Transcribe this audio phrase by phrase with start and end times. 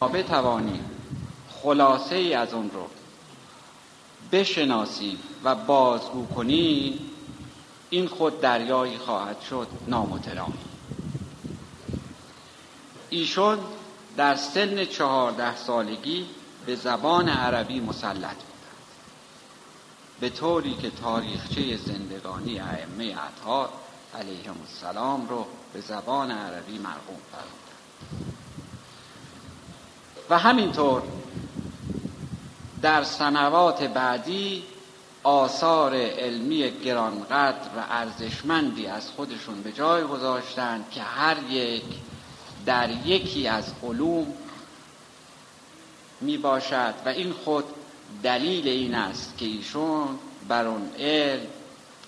[0.00, 0.90] بتوانیم
[1.62, 2.86] خلاصه ای از اون رو
[4.32, 7.10] بشناسیم و بازگو کنیم
[7.90, 10.52] این خود دریایی خواهد شد نامتناهی
[13.10, 13.58] ایشون
[14.16, 16.26] در سن چهارده سالگی
[16.66, 18.86] به زبان عربی مسلط بودند
[20.20, 23.68] به طوری که تاریخچه زندگانی ائمه اطهار
[24.14, 28.35] علیهم السلام رو به زبان عربی مرقوم فرمودند.
[30.30, 31.02] و همینطور
[32.82, 34.62] در سنوات بعدی
[35.22, 41.84] آثار علمی گرانقدر و ارزشمندی از خودشون به جای گذاشتند که هر یک
[42.66, 44.26] در یکی از علوم
[46.20, 47.64] می باشد و این خود
[48.22, 51.46] دلیل این است که ایشون بر اون علم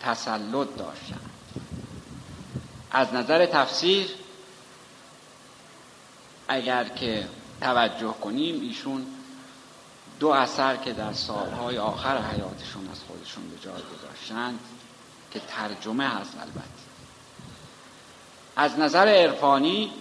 [0.00, 1.20] تسلط داشتند
[2.90, 4.08] از نظر تفسیر
[6.48, 7.28] اگر که
[7.60, 9.06] توجه کنیم ایشون
[10.20, 14.58] دو اثر که در سالهای آخر حیاتشون از خودشون به جای گذاشتند
[15.30, 16.88] که ترجمه هست البته.
[18.56, 19.92] از نظر عرفانی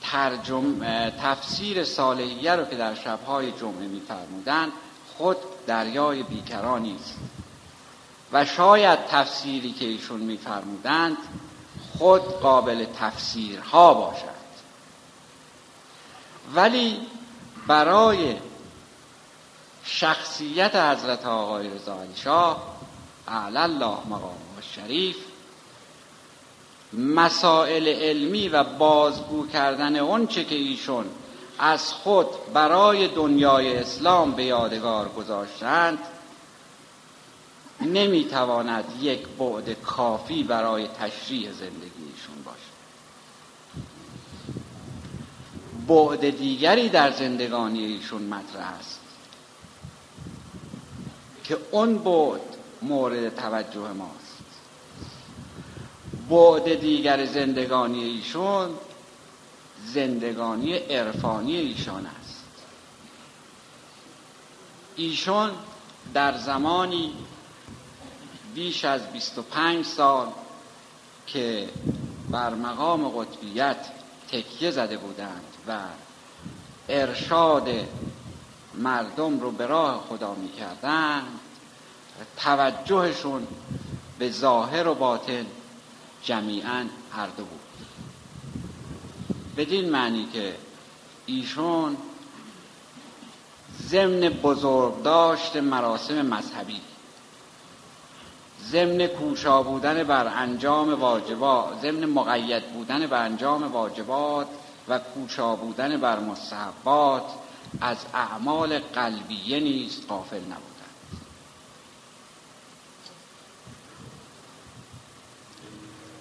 [0.00, 4.72] ترجم تفسیر صالحیه رو که در شبهای جمعه میفرمودند
[5.16, 7.18] خود دریای بیکرانی است
[8.32, 11.16] و شاید تفسیری که ایشون میفرمودند
[11.98, 14.37] خود قابل تفسیرها باشد.
[16.54, 17.00] ولی
[17.66, 18.36] برای
[19.84, 22.76] شخصیت حضرت آقای رضا شاه
[23.26, 25.16] الله مقام شریف
[26.92, 31.04] مسائل علمی و بازگو کردن اونچه که ایشون
[31.58, 35.98] از خود برای دنیای اسلام به یادگار گذاشتند
[37.80, 42.78] نمی‌تواند یک بعد کافی برای تشریح زندگی ایشون باشد
[45.88, 49.00] بعد دیگری در زندگانی ایشون مطرح است.
[51.44, 52.40] که اون بعد
[52.82, 54.38] مورد توجه ماست.
[56.30, 58.70] بعد دیگر زندگانی ایشون
[59.86, 62.44] زندگانی عرفانی ایشان است.
[64.96, 65.50] ایشون
[66.14, 67.12] در زمانی
[68.54, 70.28] بیش از 25 سال
[71.26, 71.68] که
[72.30, 73.97] بر مقام قطبیت
[74.32, 75.78] تکیه زده بودند و
[76.88, 77.68] ارشاد
[78.74, 81.22] مردم رو به راه خدا می‌کردن
[82.36, 83.46] توجهشون
[84.18, 85.46] به ظاهر و باطن
[86.22, 87.60] جمیعا هر دو بود.
[89.56, 90.54] بدین معنی که
[91.26, 91.96] ایشون
[93.82, 96.80] ضمن بزرگ داشت مراسم مذهبی
[98.62, 104.46] ضمن کوشا بودن بر انجام واجبات ضمن مقید بودن بر انجام واجبات
[104.88, 107.24] و کوشا بودن بر مستحبات
[107.80, 110.64] از اعمال قلبیه نیست قافل نبودند.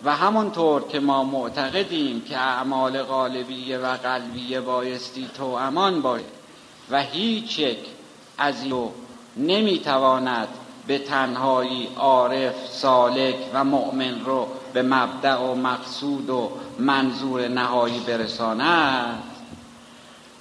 [0.04, 6.26] و همونطور که ما معتقدیم که اعمال قالبیه و قلبیه بایستی تو امان باشه
[6.90, 7.80] و هیچ یک
[8.38, 8.92] از این
[9.38, 10.48] نمی‌تواند
[10.88, 19.24] به تنهایی عارف سالک و مؤمن رو به مبدع و مقصود و منظور نهایی برساند.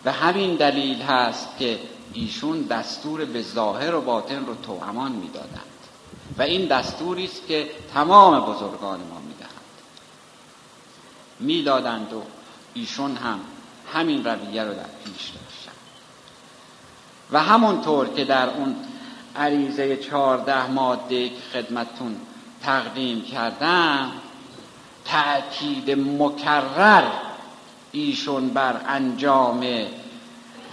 [0.04, 1.78] و همین دلیل هست که
[2.12, 5.60] ایشون دستور به ظاهر و باطن رو توامان می‌دادند.
[6.38, 9.50] و این دستوری است که تمام بزرگان ما می‌دهند.
[11.40, 12.22] می‌دادند و
[12.74, 13.40] ایشون هم
[13.92, 15.76] همین رویه رو در پیش داشتند.
[17.32, 18.76] و همونطور که در اون
[19.38, 22.16] عریضه چهارده ماده که خدمتون
[22.62, 24.12] تقدیم کردم
[25.04, 27.04] تأکید مکرر
[27.92, 29.66] ایشون بر انجام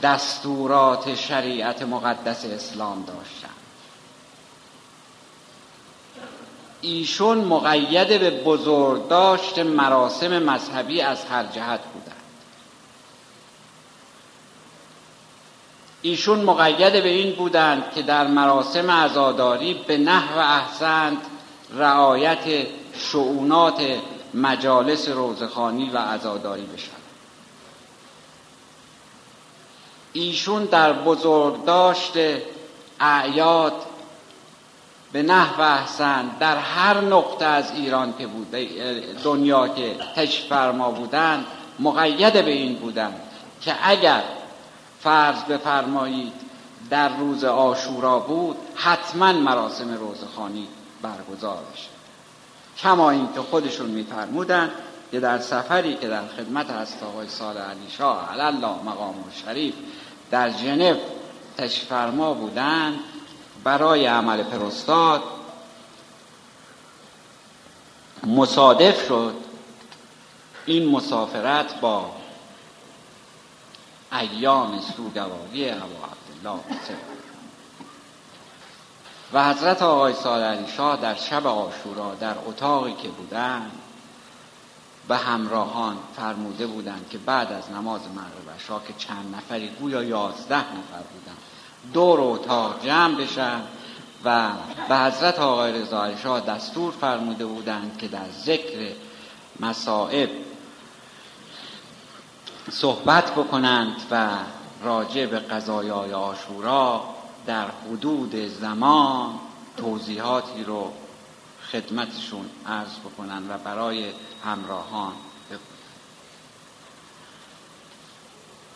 [0.03, 3.49] دستورات شریعت مقدس اسلام داشتن.
[6.81, 12.12] ایشون مقید به بزرگ داشت مراسم مذهبی از هر جهت بودند
[16.05, 21.17] ایشون مقید به این بودند که در مراسم عزاداری به نحو احسند
[21.75, 22.67] رعایت
[22.97, 23.81] شعونات
[24.33, 26.91] مجالس روزخانی و عزاداری بشن
[30.13, 32.13] ایشون در بزرگداشت
[32.99, 33.73] اعیاد
[35.11, 38.67] به نحو احسن در هر نقطه از ایران که بوده
[39.23, 41.45] دنیا که تشریف فرما بودند
[41.79, 43.21] مقید به این بودند
[43.61, 44.23] که اگر
[45.03, 46.33] فرض بفرمایید
[46.89, 50.67] در روز آشورا بود حتما مراسم روزخانی
[51.01, 51.89] برگزار بشه
[52.77, 54.71] کما اینکه خودشون میفرمودند
[55.11, 59.15] که در سفری که در خدمت هست آقای سال علی شاه الله مقام
[59.45, 59.73] شریف
[60.31, 60.95] در ژنو
[61.57, 62.99] تشریف فرما بودند
[63.63, 65.23] برای عمل پروستاد
[68.27, 69.33] مصادف شد.
[70.65, 72.11] این مسافرت با
[74.19, 76.63] ایام سوگواری ابو عبدالله
[79.33, 80.13] و حضرت آقای
[80.43, 83.71] علی شاه در شب آشورا در اتاقی که بودند
[85.07, 90.57] به همراهان فرموده بودند که بعد از نماز مغرب شاه که چند نفری گویا یازده
[90.57, 91.37] نفر بودند
[91.93, 93.61] دور اتاق جمع بشن
[94.25, 94.49] و
[94.89, 98.91] به حضرت آقای رضا شاه دستور فرموده بودند که در ذکر
[99.59, 100.29] مصائب
[102.71, 104.29] صحبت بکنند و
[104.83, 107.03] راجع به قضایای آشورا
[107.45, 109.39] در حدود زمان
[109.77, 110.93] توضیحاتی رو
[111.71, 114.11] خدمتشون عرض بکنن و برای
[114.45, 115.13] همراهان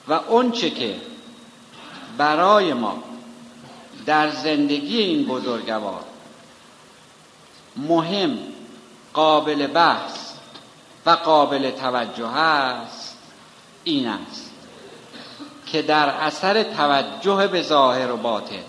[0.07, 1.01] و اونچه که
[2.17, 3.03] برای ما
[4.05, 6.03] در زندگی این بزرگوار
[7.75, 8.37] مهم
[9.13, 10.33] قابل بحث
[11.05, 13.06] و قابل توجه است
[13.87, 14.51] این است
[15.65, 18.63] که در اثر توجه به ظاهر و باطن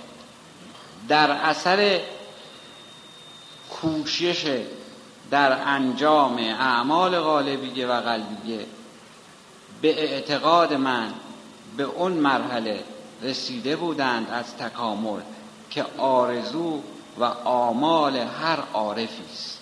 [1.08, 2.00] در اثر
[3.70, 4.62] کوشش
[5.30, 8.66] در انجام اعمال غالبیه و قلبیه
[9.82, 11.12] به اعتقاد من
[11.76, 12.84] به اون مرحله
[13.22, 15.20] رسیده بودند از تکامل
[15.70, 16.82] که آرزو
[17.18, 19.57] و آمال هر عارفی است.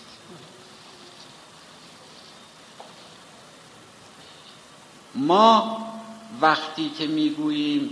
[5.17, 5.79] ما
[6.41, 7.91] وقتی که می‌گوییم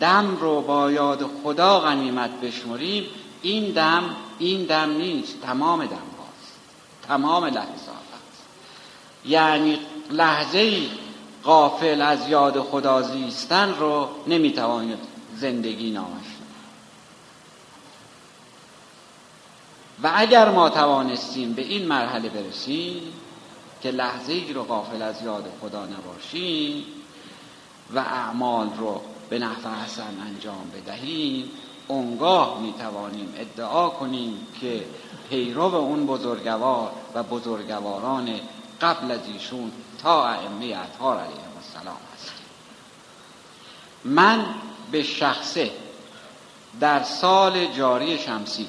[0.00, 3.04] دم رو با یاد خدا غنیمت بشمریم
[3.42, 6.58] این دم این دم نیست تمام دم هاست
[7.08, 7.66] تمام لحظات
[8.14, 8.42] هست
[9.24, 9.78] یعنی
[10.10, 10.88] لحظه ای
[11.44, 14.98] غافل از یاد خدا زیستن رو نمی‌توانید
[15.36, 16.26] زندگی نامش
[20.02, 23.02] و اگر ما توانستیم به این مرحله برسیم
[23.86, 26.84] که لحظه ای رو غافل از یاد خدا نباشیم
[27.94, 29.00] و اعمال رو
[29.30, 31.50] به نحو حسن انجام بدهیم.
[31.88, 34.84] اونگاه می‌توانیم ادعا کنیم که
[35.30, 38.40] پیرو اون بزرگوار و بزرگواران
[38.80, 39.72] قبل از ایشون
[40.02, 42.32] تا ائمه اطهار علیهم السلام هست
[44.04, 44.46] من
[44.92, 45.70] به شخصه
[46.80, 48.66] در سال جاری شمسی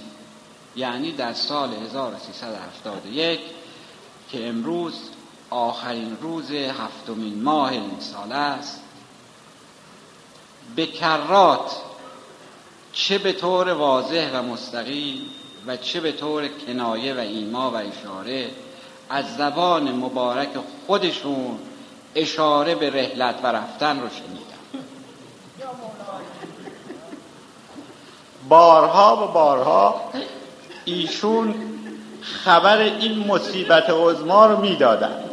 [0.75, 3.56] یعنی در سال 1371
[4.31, 4.94] که امروز
[5.50, 8.81] آخرین روز هفتمین ماه این سال است.
[10.75, 11.71] به کرات
[12.94, 15.21] چه به طور واضح و مستقیم
[15.68, 18.50] و چه به طور کنایه و ایما و اشاره
[19.09, 20.50] از زبان مبارک
[20.88, 21.59] خودشون
[22.15, 24.88] اشاره به رحلت و رفتن رو شنیدم.
[28.50, 30.12] بارها و بارها
[30.85, 31.76] ایشون
[32.21, 35.23] خبر این مصیبت عظما رو می‌دادن.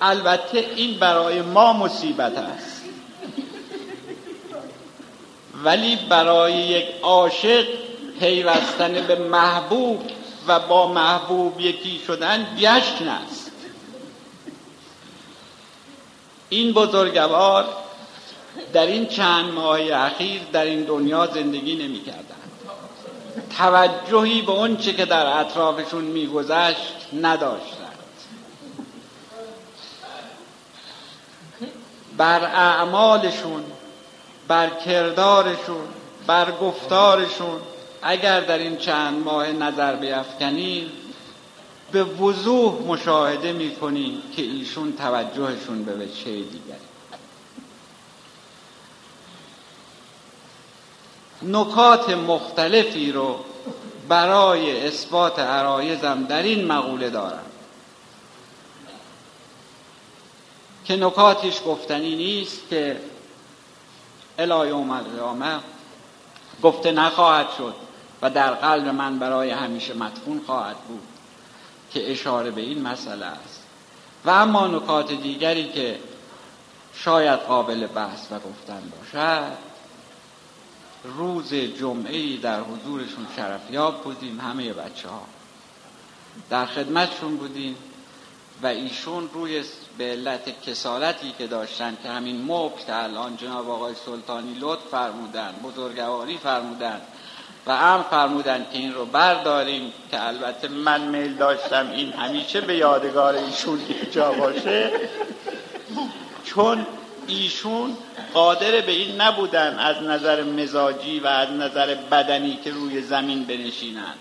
[0.00, 2.82] البته این برای ما مصیبت است.
[5.64, 7.66] ولی برای یک عاشق
[8.20, 10.02] پیوستن به محبوب
[10.48, 13.50] و با محبوب یکی شدن جشن است.
[16.48, 17.68] این بزرگوار
[18.72, 22.29] در این چند ماه اخیر در این دنیا زندگی نمی کردن.
[23.58, 27.90] توجهی به اون چه که در اطرافشون میگذشت نداشتند.
[32.16, 33.64] بر اعمالشون
[34.48, 35.84] بر کردارشون
[36.26, 37.60] بر گفتارشون
[38.02, 40.90] اگر در این چند ماه نظر بیفکنیم
[41.92, 46.90] به وضوح مشاهده می‌کنیم که ایشون توجهشون به وچه دیگری.
[51.42, 53.44] نکات مختلفی رو
[54.08, 57.44] برای اثبات عرایزم در این مقوله دارم.
[60.84, 63.00] که نکاتش گفتنی نیست که
[64.38, 65.58] الهی القیامه
[66.62, 67.74] گفته نخواهد شد
[68.22, 71.02] و در قلب من برای همیشه مدفون خواهد بود
[71.90, 73.62] که اشاره به این مسئله است.
[74.24, 75.98] و اما نکات دیگری که
[76.94, 79.69] شاید قابل بحث و گفتن باشد
[81.04, 85.22] روز جمعه در حضورشون شرفیاب بودیم همه بچه ها
[86.50, 87.76] در خدمتشون بودیم
[88.62, 89.64] و ایشون روی
[89.98, 96.38] به علت کسالتی که داشتن که همین مبت الان جناب آقای سلطانی لطف فرمودن بزرگواری
[96.38, 97.00] فرمودن
[97.66, 102.76] و هم فرمودن که این رو برداریم که البته من میل داشتم این همیشه به
[102.76, 103.80] یادگار ایشون
[104.10, 104.90] جا باشه
[106.44, 106.86] چون
[107.30, 107.96] ایشون
[108.34, 114.18] قادر به این نبودن از نظر مزاجی و از نظر بدنی که روی زمین بنشینند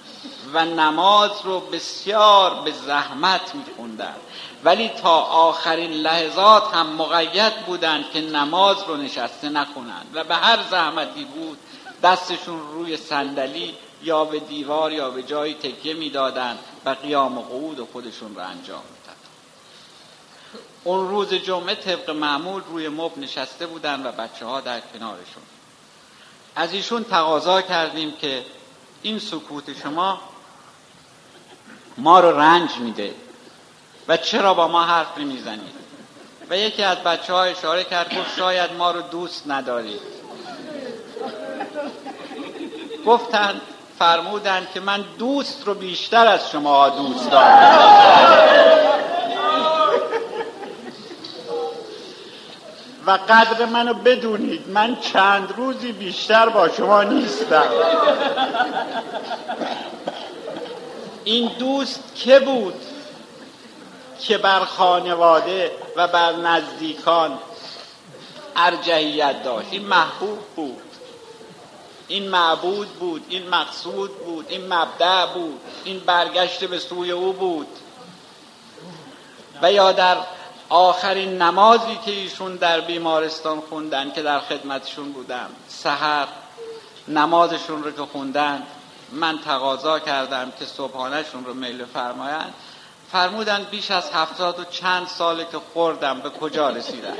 [0.53, 4.15] و نماز رو بسیار به زحمت میخوندن.
[4.63, 10.59] ولی تا آخرین لحظات هم مقید بودند که نماز رو نشسته نخونند و به هر
[10.71, 11.57] زحمتی بود
[12.03, 13.73] دستشون روی صندلی
[14.03, 18.83] یا به دیوار یا به جایی تکیه می‌دادند و قیام و قعود خودشون رو انجام
[18.91, 19.18] می‌دادن.
[20.83, 25.43] اون روز جمعه طبق معمول روی مب نشسته بودن و بچه ها در کنارشون.
[26.55, 28.45] از ایشون تقاضا کردیم که
[29.01, 30.21] این سکوت شما
[31.97, 33.13] ما رو رنج میده
[34.07, 35.79] و چرا با ما حرف نمی‌زنید؟
[36.49, 40.01] و یکی از بچه ها اشاره کرد گفت شاید ما رو دوست ندارید.
[43.05, 43.61] گفتند
[43.99, 48.88] فرمودند که من دوست رو بیشتر از شما دوست دارم.
[53.09, 57.67] و قدر منو بدونید من چند روزی بیشتر با شما نیستم.
[61.23, 62.73] این دوست که بود؟
[64.19, 67.39] که بر خانواده و بر نزدیکان
[68.55, 69.67] ارجحیت داشت.
[69.71, 70.81] این محبوب بود.
[72.07, 77.67] این معبود بود این مقصود بود این مبدع بود این برگشت به سوی او بود.
[79.61, 80.17] و یا در
[80.69, 85.49] آخرین نمازی که ایشون در بیمارستان خوندن که در خدمتشون بودم.
[85.67, 86.27] سحر
[87.07, 88.63] نمازشون رو که خوندن
[89.11, 92.53] من تقاضا کردم که صبحانهشون رو میل فرمایند.
[93.11, 97.13] فرمودن بیش از هفتاد و چند ساله که خوردم به کجا رسیدن؟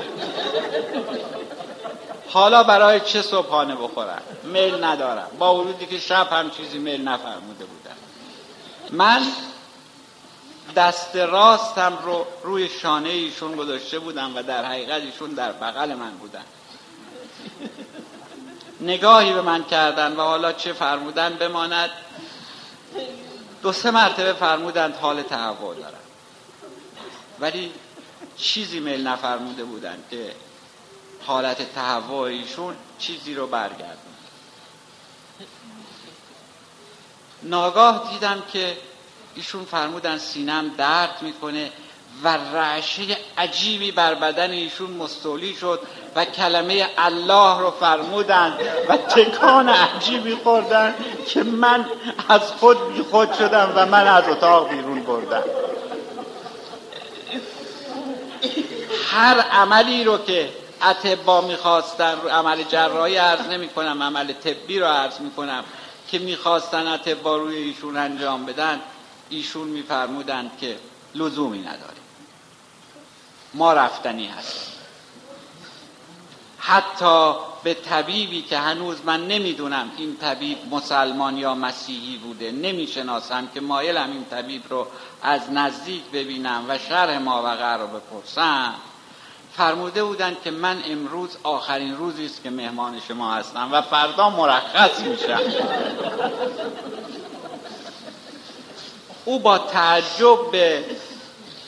[2.28, 5.28] حالا برای چه صبحانه بخورم میل ندارم.
[5.38, 7.96] با ورودی که شب هم چیزی میل نفرموده بودم.
[8.90, 9.22] من
[10.74, 16.10] دست راستم رو روی شانه ایشون گذاشته بودم و در حقیقت ایشون در بغل من
[16.10, 16.44] بودن.
[18.80, 21.90] نگاهی به من کردن و حالا چه فرمودن بماند.
[23.62, 25.94] دو سه مرتبه فرمودند حال تهوع دارم.
[27.40, 27.72] ولی
[28.36, 30.34] چیزی میل نفرموده بودند که
[31.26, 33.96] حالت تهوع ایشون چیزی رو برگردن
[37.42, 38.76] ناگاه دیدم که
[39.34, 41.70] ایشون فرمودن سینم درد می‌کنه
[42.24, 43.02] و رعشه
[43.38, 45.80] عجیبی بر بدن ایشون مستولی شد
[46.16, 48.58] و کلمه الله رو فرمودن
[48.88, 50.94] و تکان عجیبی خوردن
[51.26, 51.86] که من
[52.28, 55.42] از خود بی خود شدم و من از اتاق بیرون بردم.
[59.10, 60.48] هر عملی رو که
[60.82, 65.64] اتبا می‌خواستن عمل جراحی عرض نمی کنم عمل طبی رو عرض می کنم
[66.10, 68.80] که می‌خواستن اتبا روی ایشون انجام بدن
[69.30, 70.76] ایشون میفرمودند که
[71.14, 72.00] لزومی نداره.
[73.54, 74.74] ما رفتنی هستیم.
[76.58, 77.34] حتی
[77.64, 84.10] به طبیبی که هنوز من نمی‌دونم این طبیب مسلمان یا مسیحی بوده نمی‌شناسم که مایلم
[84.12, 84.86] این طبیب رو
[85.22, 88.74] از نزدیک ببینم و شرح ماوقع رو بپرسم.
[89.56, 95.00] فرموده بودند که من امروز آخرین روزی است که مهمان شما هستم و فردا مرخص
[95.00, 95.40] میشم.
[99.30, 100.84] او با تعجب به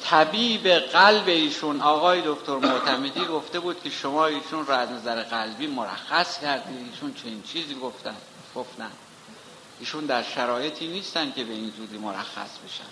[0.04, 5.66] طبیب قلب ایشون آقای دکتر معتمدی گفته بود که شما ایشون را از نظر قلبی
[5.66, 8.14] مرخص کردید ایشون چنین چیزی گفتن
[8.54, 8.90] گفتن.
[9.80, 12.90] ایشون در شرایطی نیستن که به این زودی مرخص بشن.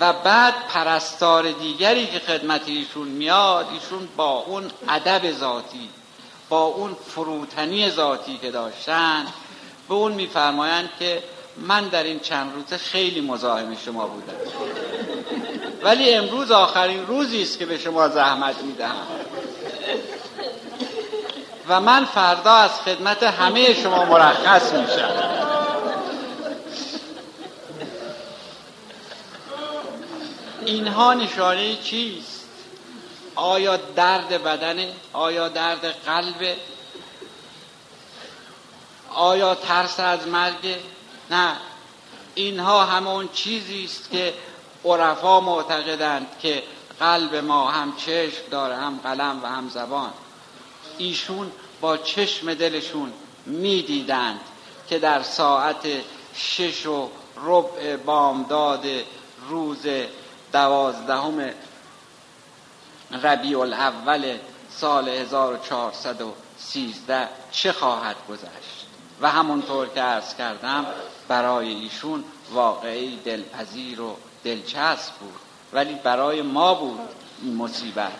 [0.00, 5.88] و بعد پرستار دیگری که خدمت ایشون میاد ایشون با اون ادب ذاتی
[6.48, 9.26] با اون فروتنی ذاتی که داشتن
[9.88, 11.22] به اون میفرمایند که
[11.56, 14.34] من در این چند روزه خیلی مزاحم شما بودم.
[15.82, 19.06] ولی امروز آخرین روزی است که به شما زحمت می‌دهم.
[21.68, 25.32] و من فردا از خدمت همه شما مرخص میشم.
[30.64, 32.44] اینها نشانه چیست؟
[33.34, 36.56] آیا درد بدنه؟ آیا درد قلبه؟
[39.14, 40.76] آیا ترس از مرگ؟
[41.32, 41.56] نه
[42.34, 44.34] اینها همون چیزی است که
[44.84, 46.62] عرفا معتقدند که
[47.00, 50.10] قلب ما هم چشم داره هم قلم و هم زبان.
[50.98, 53.12] ایشون با چشم دلشون
[53.46, 54.40] می‌دیدند
[54.88, 55.86] که در ساعت
[56.34, 57.08] شش و
[57.44, 58.86] ربع بامداد
[59.48, 59.86] روز
[60.52, 61.50] دوازدهم
[63.22, 64.38] ربیع الاول
[64.70, 68.81] سال 1413 چه خواهد گذشت؟
[69.22, 70.86] و همونطور که ارز کردم
[71.28, 75.40] برای ایشون واقعی دلپذیر و دلچسب بود.
[75.72, 77.00] ولی برای ما بود
[77.42, 78.12] این مصیبت.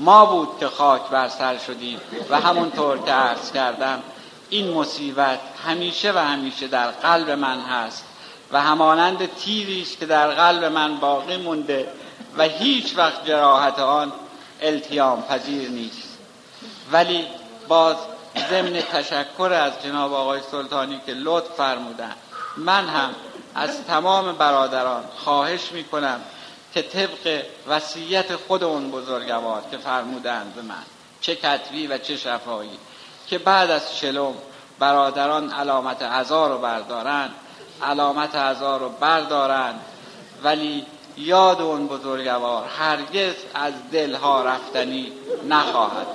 [0.00, 2.00] ما بود که خاک بر سر شدیم.
[2.30, 4.02] و همونطور که عرض کردم
[4.50, 8.04] این مصیبت همیشه و همیشه در قلب من هست
[8.52, 11.88] و همانند تیری است که در قلب من باقی مونده
[12.38, 14.12] و هیچ وقت جراحت آن
[14.60, 16.18] التیام پذیر نیست.
[16.92, 17.26] ولی
[17.68, 17.96] باز
[18.50, 22.12] ضمن تشکر از جناب آقای سلطانی که لطف فرمودن.
[22.56, 23.14] من هم
[23.54, 26.20] از تمام برادران خواهش می کنم
[26.74, 30.82] که طبق وصیت خود اون بزرگوار که فرمودند به من
[31.20, 32.78] چه کتبی و چه شفایی
[33.26, 34.34] که بعد از چلم
[34.78, 37.30] برادران علامت عذا رو بردارن
[37.82, 39.74] علامت عذا رو بردارن
[40.42, 40.86] ولی
[41.16, 45.12] یاد اون بزرگوار هرگز از دلها رفتنی
[45.48, 46.06] نخواهد